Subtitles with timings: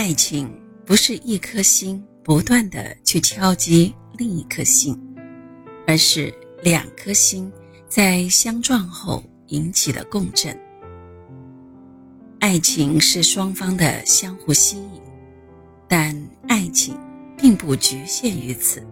[0.00, 0.50] 爱情
[0.86, 4.98] 不是一颗心不断的去敲击另一颗心，
[5.86, 7.52] 而是两颗心
[7.86, 10.58] 在相撞后引起的共振。
[12.38, 15.02] 爱情是双方的相互吸引，
[15.86, 16.16] 但
[16.48, 16.98] 爱情
[17.36, 18.82] 并不局限于此。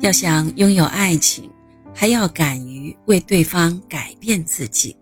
[0.00, 1.50] 要想拥有爱情，
[1.94, 4.94] 还要敢于为对方改变自己，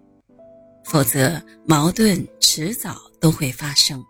[0.84, 4.00] 否则矛盾迟早都会发生。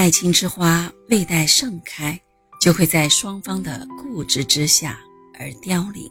[0.00, 2.18] 爱情之花未待盛开，
[2.58, 4.98] 就会在双方的固执之下
[5.38, 6.10] 而凋零。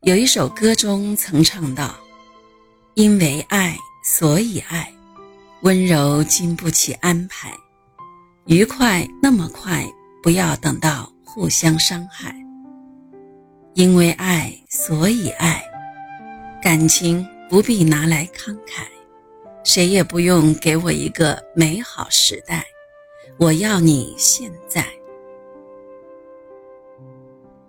[0.00, 1.94] 有一首歌中曾唱道
[2.96, 4.90] ：“因为爱，所以爱，
[5.60, 7.52] 温柔经不起安排，
[8.46, 9.86] 愉快那么快，
[10.22, 12.34] 不要等到互相伤害。
[13.74, 15.62] 因为爱，所以爱，
[16.62, 18.86] 感情不必拿来慷慨。”
[19.68, 22.64] 谁也不用给我一个美好时代，
[23.38, 24.82] 我要你现在。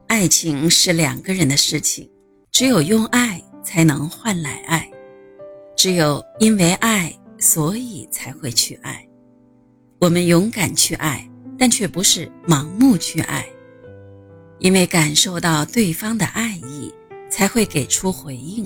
[0.07, 2.09] 爱情是两个人的事情，
[2.53, 4.89] 只有用爱才能换来爱，
[5.75, 9.05] 只有因为爱，所以才会去爱。
[9.99, 13.45] 我们勇敢去爱，但却不是盲目去爱，
[14.59, 16.93] 因为感受到对方的爱意，
[17.29, 18.65] 才会给出回应。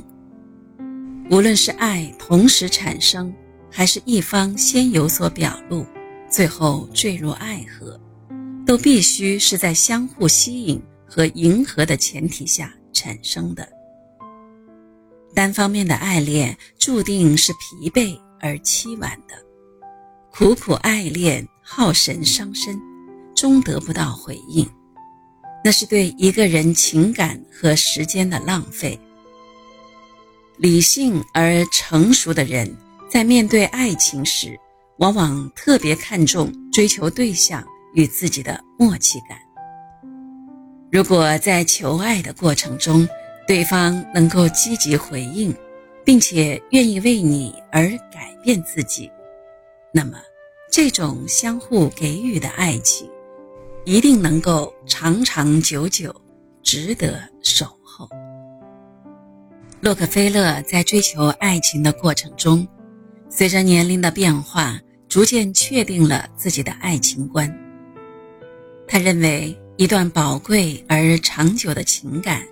[1.33, 3.33] 无论是爱同时产生，
[3.71, 5.83] 还是一方先有所表露，
[6.29, 7.99] 最后坠入爱河，
[8.67, 13.67] 都必须是在相互吸引和迎合的前提下产生的。
[15.33, 19.33] 单方面的爱恋注定是疲惫而凄婉的，
[20.31, 22.79] 苦苦爱恋耗神伤身，
[23.35, 24.69] 终得不到回应，
[25.65, 28.99] 那是对一个人情感和时间的浪费。
[30.57, 32.75] 理性而成熟的人，
[33.09, 34.57] 在面对爱情时，
[34.97, 37.63] 往往特别看重追求对象
[37.95, 39.38] 与自己的默契感。
[40.91, 43.07] 如果在求爱的过程中，
[43.47, 45.53] 对方能够积极回应，
[46.05, 49.09] 并且愿意为你而改变自己，
[49.91, 50.19] 那么
[50.72, 53.09] 这种相互给予的爱情，
[53.85, 56.13] 一定能够长长久久，
[56.61, 57.67] 值得守。
[59.83, 62.66] 洛克菲勒在追求爱情的过程中，
[63.27, 64.79] 随着年龄的变化，
[65.09, 67.53] 逐渐确定了自己的爱情观。
[68.88, 72.47] 他认为，一段宝贵而长久的情感，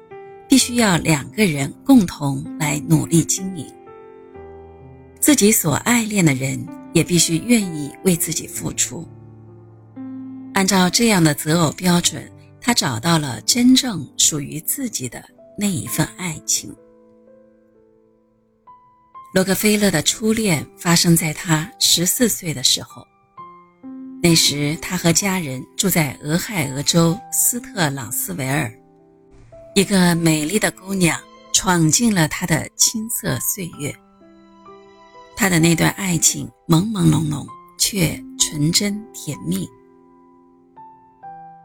[0.49, 3.65] 必须要两个人共同来努力经营。
[5.21, 9.07] 自己所爱恋的人也必须愿意为自己付出。
[10.53, 15.23] 按照这样的择偶标准，他找到了真正属于自己的
[15.57, 16.75] 那一份爱情。
[19.33, 23.07] 洛克菲勒的初恋发生在他十四岁的时候。
[24.21, 28.69] 那时，他和家人住在俄亥俄州斯特朗斯维尔。
[29.73, 31.17] 一个美丽的姑娘
[31.53, 33.95] 闯进了他的青涩岁月。
[35.33, 37.47] 他的那段爱情朦朦胧胧，
[37.79, 39.65] 却纯真甜蜜。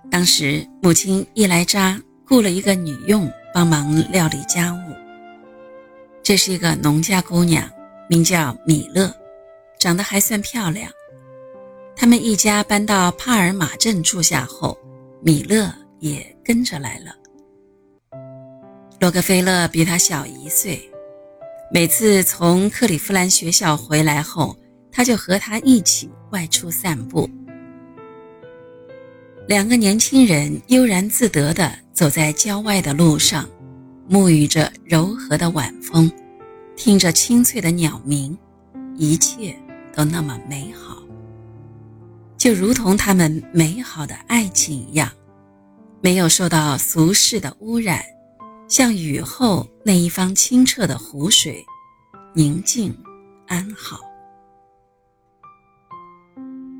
[0.08, 5.05] 当时，母亲伊莱扎雇了一个女佣帮忙料理家务。
[6.26, 7.70] 这是一个农家姑娘，
[8.08, 9.14] 名叫米勒，
[9.78, 10.90] 长得还算漂亮。
[11.94, 14.76] 他们一家搬到帕尔马镇住下后，
[15.22, 17.14] 米勒也跟着来了。
[18.98, 20.90] 洛克菲勒比他小一岁，
[21.70, 24.58] 每次从克利夫兰学校回来后，
[24.90, 27.30] 他就和他一起外出散步。
[29.46, 33.48] 两个年轻人悠然自得地走在郊外的路上。
[34.08, 36.10] 沐浴着柔和的晚风，
[36.76, 38.38] 听着清脆的鸟鸣，
[38.94, 39.56] 一切
[39.92, 41.02] 都那么美好，
[42.36, 45.10] 就如同他们美好的爱情一样，
[46.00, 48.00] 没有受到俗世的污染，
[48.68, 51.64] 像雨后那一方清澈的湖水，
[52.32, 52.96] 宁静
[53.48, 53.98] 安好。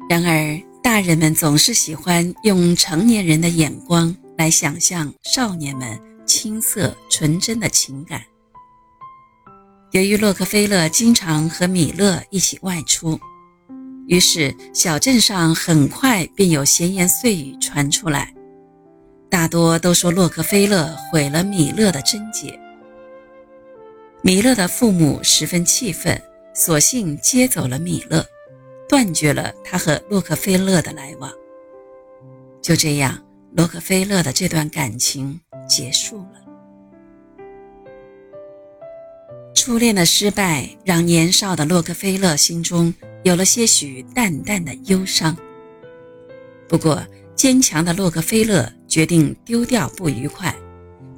[0.08, 6.00] 然而，大人们总是喜欢用成年人的眼光来想象少年们。
[6.26, 8.22] 青涩纯真的情感。
[9.92, 13.18] 由于洛克菲勒经常和米勒一起外出，
[14.06, 18.34] 于是小镇上很快便有闲言碎语传出来，
[19.30, 22.58] 大多都说洛克菲勒毁了米勒的贞洁。
[24.22, 26.20] 米勒的父母十分气愤，
[26.52, 28.26] 索性接走了米勒，
[28.88, 31.32] 断绝了他和洛克菲勒的来往。
[32.60, 33.16] 就这样，
[33.56, 35.40] 洛克菲勒的这段感情。
[35.68, 36.34] 结束了。
[39.52, 42.94] 初恋的失败让年少的洛克菲勒心中
[43.24, 45.36] 有了些许淡淡的忧伤。
[46.68, 47.04] 不过，
[47.34, 50.54] 坚强的洛克菲勒决定丢掉不愉快，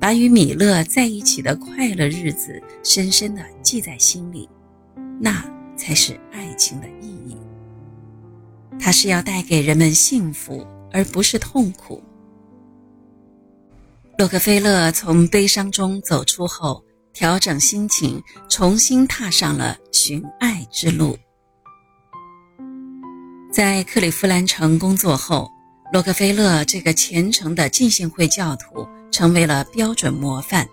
[0.01, 4.49] 把与米勒在一起的快乐日子深深地记在心里，
[5.21, 5.45] 那
[5.77, 7.37] 才是爱情的意义。
[8.81, 12.03] 它是要带给人们幸福，而不是痛苦。
[14.19, 16.85] 洛克菲勒从悲伤中走出后。
[17.15, 21.19] 调整心情，重新踏上了寻爱之路。
[23.53, 25.51] 在克利夫兰城工作后，
[25.93, 30.69] 洛克菲勒这个虔诚的浸信会教徒成为了标准模范，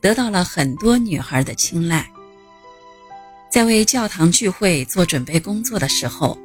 [0.00, 2.10] 得到了很多女孩的青睐。
[3.50, 6.38] 在为教堂聚会做准备工作的时候，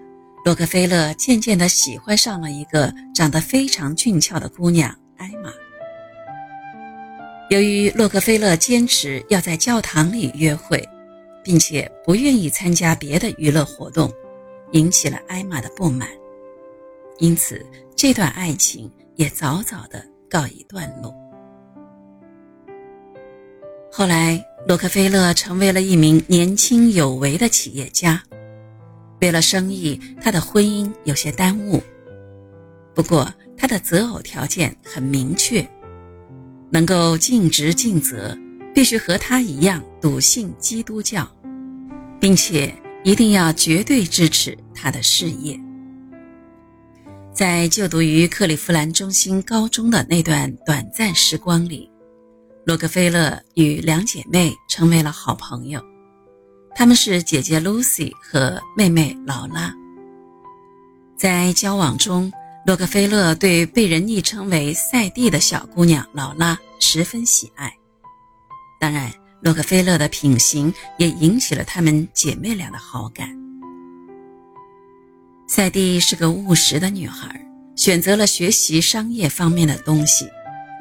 [0.43, 5.53] 洛克菲勒渐渐地喜欢上了一个长得非常俊俏的姑娘艾玛。
[7.49, 10.83] 由于洛克菲勒坚持要在教堂里约会，
[11.41, 14.11] 并且不愿意参加别的娱乐活动，
[14.73, 16.09] 引起了艾玛的不满，
[17.19, 17.65] 因此
[17.95, 21.15] 这段爱情也早早的告一段落。
[23.89, 28.21] 后来，洛克菲勒成为了一名年轻有为的企业家，
[29.21, 31.81] 为了生意，他的婚姻有些耽误。
[32.93, 35.65] 不过，他的择偶条件很明确。
[36.69, 38.37] 能够尽职尽责，
[38.73, 41.27] 必须和他一样笃信基督教，
[42.19, 42.73] 并且
[43.03, 45.59] 一定要绝对支持他的事业。
[47.33, 51.89] 在就读于克利夫兰中心高中的那段短暂时光里，
[52.65, 55.79] 洛克菲勒与两姐妹成为了好朋友。
[56.75, 59.73] 她们是姐姐 Lucy 和妹妹劳拉。
[61.15, 62.31] 在交往中，
[62.67, 67.73] 洛克菲勒对被人昵称为“赛蒂”的小姑娘劳拉十分喜爱，
[68.77, 69.09] 当然，
[69.39, 73.29] 洛克菲勒的品行也引起了她们姐妹俩的好感。
[75.47, 77.39] 赛蒂是个务实的女孩，
[77.77, 80.27] 选择了学习商业方面的东西，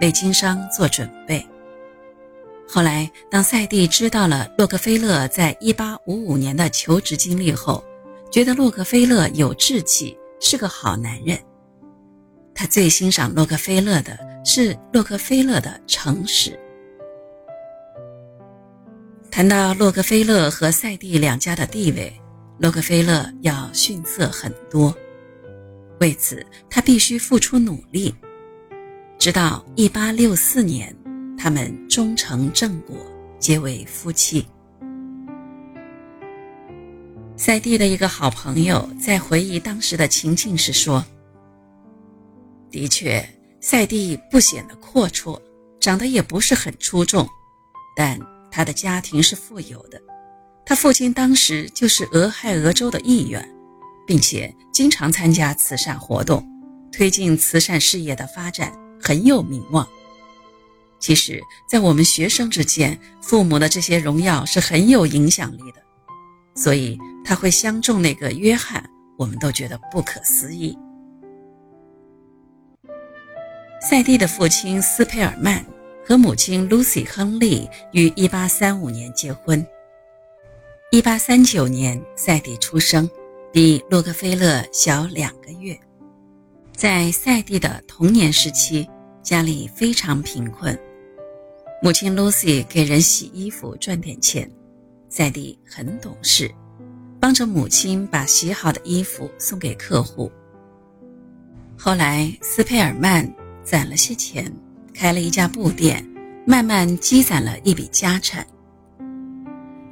[0.00, 1.46] 为经商做准备。
[2.68, 7.84] 后来，当赛蒂知道了洛克菲勒在1855年的求职经历后，
[8.28, 11.38] 觉得洛克菲勒有志气，是个好男人。
[12.58, 16.58] 他最欣赏洛克菲勒的是洛克菲勒的诚实。
[19.30, 22.10] 谈到洛克菲勒和赛蒂两家的地位，
[22.58, 24.96] 洛克菲勒要逊色很多，
[26.00, 28.14] 为此他必须付出努力。
[29.18, 30.96] 直到1864年，
[31.36, 32.96] 他们终成正果，
[33.38, 34.46] 结为夫妻。
[37.36, 41.04] 赛蒂的一个好朋友在回忆当时的情境时说。
[42.76, 43.26] 的确，
[43.58, 45.40] 赛蒂不显得阔绰，
[45.80, 47.26] 长得也不是很出众，
[47.96, 48.20] 但
[48.50, 49.98] 他的家庭是富有的。
[50.66, 53.48] 他父亲当时就是俄亥俄州的议员，
[54.06, 56.46] 并且经常参加慈善活动，
[56.92, 58.70] 推进慈善事业的发展，
[59.02, 59.88] 很有名望。
[60.98, 65.80] 其实，在我们学生之间，父母的这些荣耀是很有影响力的，
[66.54, 68.86] 所以他会相中那个约翰，
[69.16, 70.76] 我们都觉得不可思议。
[73.88, 75.64] 赛蒂的父亲斯佩尔曼
[76.04, 79.64] 和母亲 Lucy 亨利于1835年结婚。
[80.90, 83.08] 1839年，赛蒂出生，
[83.52, 85.78] 比洛克菲勒小两个月。
[86.74, 88.88] 在赛蒂的童年时期，
[89.22, 90.76] 家里非常贫困，
[91.80, 94.50] 母亲 Lucy 给人洗衣服赚点钱，
[95.08, 96.52] 赛蒂很懂事，
[97.20, 100.28] 帮着母亲把洗好的衣服送给客户。
[101.78, 103.32] 后来，斯佩尔曼。
[103.66, 104.50] 攒了些钱，
[104.94, 106.06] 开了一家布店，
[106.46, 108.46] 慢慢积攒了一笔家产。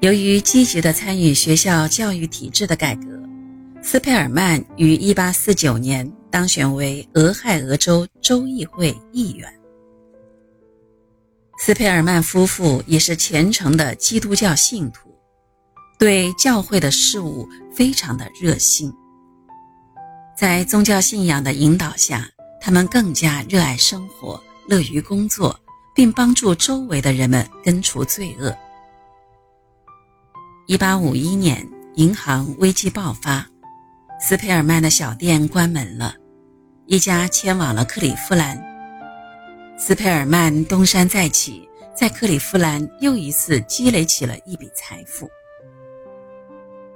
[0.00, 3.20] 由于积极的参与学校教育体制的改革，
[3.82, 9.52] 斯佩尔曼于1849年当选为俄亥俄州州议会议员。
[11.58, 15.10] 斯佩尔曼夫妇也是虔诚的基督教信徒，
[15.98, 18.92] 对教会的事务非常的热心。
[20.38, 22.30] 在宗教信仰的引导下。
[22.64, 25.54] 他们更加热爱生活，乐于工作，
[25.94, 28.56] 并帮助周围的人们根除罪恶。
[30.66, 33.46] 一八五一年，银行危机爆发，
[34.18, 36.14] 斯佩尔曼的小店关门了，
[36.86, 38.58] 一家迁往了克利夫兰。
[39.76, 45.28] 斯佩尔曼东山再起，在克利夫兰又一次积累起了一笔财富。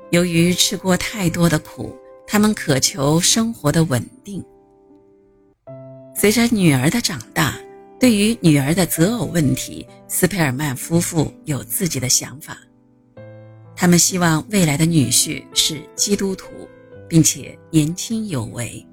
[0.08, 1.94] 由于吃过太多的苦，
[2.26, 4.42] 他们渴求生活的稳定。
[6.20, 7.56] 随着女儿的长大，
[8.00, 12.58] 对于女儿的择偶问题，斯佩尔曼夫妇有自己的想法。
[13.76, 16.48] 他们希望未来的女婿是基督徒，
[17.08, 18.84] 并且年轻有为。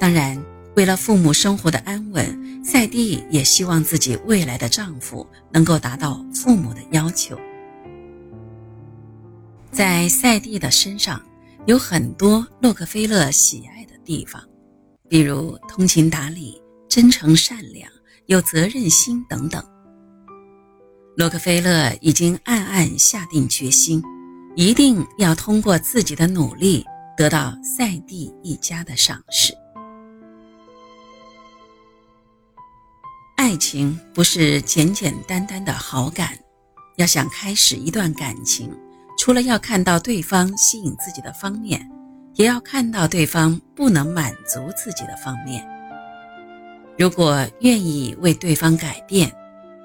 [0.00, 0.36] 当然，
[0.74, 7.38] 为了父母生活的安稳，赛蒂也希望自己未来的丈夫能够达到父母的要求。
[9.70, 11.22] 在赛蒂的身上
[11.64, 14.42] 有很多洛克菲勒喜爱的地方，
[15.08, 17.90] 比如通情达理、真诚善良、
[18.26, 19.64] 有责任心等等。
[21.16, 24.02] 洛克菲勒已经暗暗下定决心，
[24.54, 26.84] 一定要通过自己的努力
[27.16, 29.54] 得到赛蒂一家的赏识。
[33.36, 36.36] 爱情不是简简单单的好感，
[36.96, 38.70] 要想开始一段感情，
[39.18, 41.88] 除了要看到对方吸引自己的方面，
[42.36, 45.66] 也要看到对方不能满足自己的方面。
[46.96, 49.30] 如果愿意为对方改变。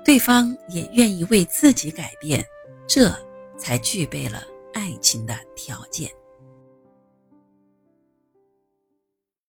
[0.03, 2.43] 对方也愿意为自己改变，
[2.87, 3.15] 这
[3.55, 4.41] 才具备了
[4.73, 6.09] 爱情的条件。